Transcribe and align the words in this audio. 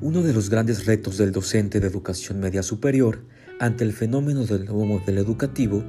Uno 0.00 0.22
de 0.22 0.32
los 0.32 0.48
grandes 0.48 0.86
retos 0.86 1.18
del 1.18 1.32
docente 1.32 1.80
de 1.80 1.88
educación 1.88 2.38
media 2.38 2.62
superior 2.62 3.24
ante 3.58 3.82
el 3.82 3.92
fenómeno 3.92 4.46
del 4.46 4.64
nuevo 4.64 4.86
modelo 4.86 5.20
educativo 5.20 5.82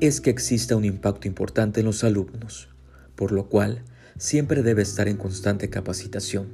es 0.00 0.20
que 0.20 0.30
exista 0.30 0.74
un 0.74 0.84
impacto 0.84 1.28
importante 1.28 1.78
en 1.78 1.86
los 1.86 2.02
alumnos, 2.02 2.70
por 3.14 3.30
lo 3.30 3.48
cual 3.48 3.84
siempre 4.18 4.64
debe 4.64 4.82
estar 4.82 5.06
en 5.06 5.16
constante 5.16 5.70
capacitación, 5.70 6.48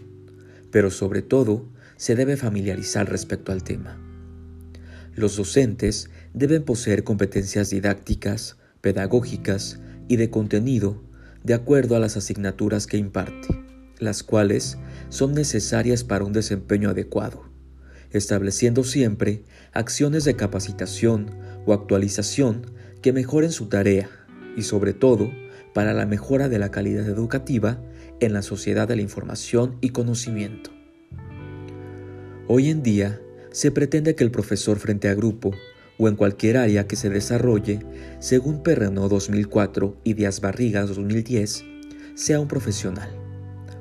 pero 0.70 0.90
sobre 0.90 1.22
todo 1.22 1.64
se 1.96 2.14
debe 2.14 2.36
familiarizar 2.36 3.08
respecto 3.08 3.52
al 3.52 3.64
tema. 3.64 3.98
Los 5.14 5.34
docentes 5.38 6.10
deben 6.34 6.62
poseer 6.62 7.04
competencias 7.04 7.70
didácticas, 7.70 8.58
pedagógicas 8.82 9.80
y 10.08 10.16
de 10.16 10.28
contenido 10.28 11.00
de 11.42 11.54
acuerdo 11.54 11.96
a 11.96 12.00
las 12.00 12.18
asignaturas 12.18 12.86
que 12.86 12.98
imparte, 12.98 13.48
las 13.98 14.22
cuales 14.22 14.78
son 15.08 15.34
necesarias 15.34 16.04
para 16.04 16.24
un 16.24 16.32
desempeño 16.32 16.90
adecuado, 16.90 17.44
estableciendo 18.10 18.84
siempre 18.84 19.44
acciones 19.72 20.24
de 20.24 20.36
capacitación 20.36 21.30
o 21.66 21.72
actualización 21.72 22.66
que 23.02 23.12
mejoren 23.12 23.52
su 23.52 23.66
tarea 23.66 24.08
y 24.56 24.62
sobre 24.62 24.92
todo 24.92 25.30
para 25.74 25.94
la 25.94 26.06
mejora 26.06 26.48
de 26.48 26.58
la 26.58 26.70
calidad 26.70 27.06
educativa 27.06 27.80
en 28.20 28.32
la 28.32 28.42
sociedad 28.42 28.88
de 28.88 28.96
la 28.96 29.02
información 29.02 29.76
y 29.80 29.90
conocimiento. 29.90 30.70
Hoy 32.48 32.70
en 32.70 32.82
día 32.82 33.20
se 33.52 33.70
pretende 33.70 34.14
que 34.14 34.24
el 34.24 34.30
profesor 34.30 34.78
frente 34.78 35.08
a 35.08 35.14
grupo 35.14 35.52
o 35.98 36.08
en 36.08 36.16
cualquier 36.16 36.56
área 36.56 36.86
que 36.86 36.96
se 36.96 37.10
desarrolle, 37.10 37.80
según 38.20 38.62
Perrenó 38.62 39.08
2004 39.08 39.96
y 40.04 40.14
Díaz 40.14 40.40
Barrigas 40.40 40.88
2010, 40.88 41.64
sea 42.14 42.40
un 42.40 42.48
profesional, 42.48 43.10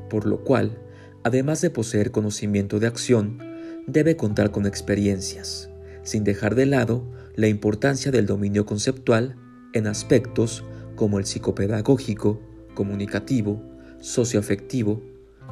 por 0.09 0.25
lo 0.25 0.43
cual, 0.43 0.77
además 1.23 1.61
de 1.61 1.69
poseer 1.69 2.11
conocimiento 2.11 2.79
de 2.79 2.87
acción, 2.87 3.39
debe 3.87 4.15
contar 4.15 4.51
con 4.51 4.65
experiencias, 4.65 5.69
sin 6.03 6.23
dejar 6.23 6.55
de 6.55 6.65
lado 6.65 7.05
la 7.35 7.47
importancia 7.47 8.11
del 8.11 8.25
dominio 8.25 8.65
conceptual 8.65 9.35
en 9.73 9.87
aspectos 9.87 10.63
como 10.95 11.19
el 11.19 11.25
psicopedagógico, 11.25 12.41
comunicativo, 12.73 13.61
socioafectivo, 13.99 15.01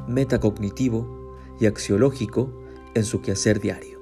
metacognitivo 0.08 1.36
y 1.60 1.66
axiológico 1.66 2.64
en 2.94 3.04
su 3.04 3.22
quehacer 3.22 3.60
diario. 3.60 3.96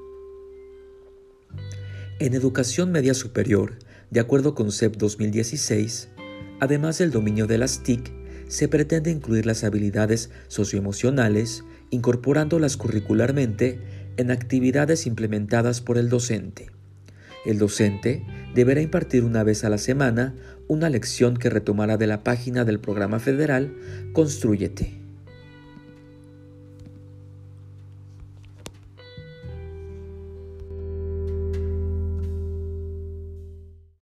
En 2.20 2.34
educación 2.34 2.92
media 2.92 3.14
superior, 3.14 3.78
de 4.10 4.20
acuerdo 4.20 4.54
con 4.54 4.70
CEP 4.70 4.96
2016, 4.96 6.08
además 6.60 6.98
del 6.98 7.10
dominio 7.10 7.46
de 7.46 7.58
las 7.58 7.82
TIC, 7.82 8.12
se 8.48 8.68
pretende 8.68 9.10
incluir 9.10 9.46
las 9.46 9.64
habilidades 9.64 10.30
socioemocionales, 10.48 11.64
incorporándolas 11.90 12.76
curricularmente 12.76 13.78
en 14.16 14.30
actividades 14.30 15.06
implementadas 15.06 15.80
por 15.80 15.98
el 15.98 16.08
docente. 16.08 16.70
El 17.44 17.58
docente 17.58 18.24
deberá 18.54 18.80
impartir 18.80 19.24
una 19.24 19.42
vez 19.42 19.64
a 19.64 19.68
la 19.68 19.78
semana 19.78 20.34
una 20.66 20.88
lección 20.88 21.36
que 21.36 21.50
retomará 21.50 21.96
de 21.96 22.06
la 22.06 22.24
página 22.24 22.64
del 22.64 22.80
programa 22.80 23.18
federal 23.18 23.74
Construyete. 24.12 25.03